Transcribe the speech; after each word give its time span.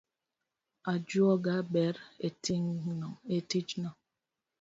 Ajuoga 0.93 1.53
ber 1.73 1.95
etijno 2.27 3.89